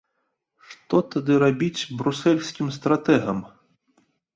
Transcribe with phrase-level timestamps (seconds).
[0.71, 3.49] Што тады рабіць брусэльскім стратэгам?